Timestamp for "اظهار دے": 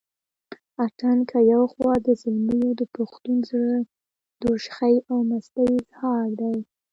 5.81-6.53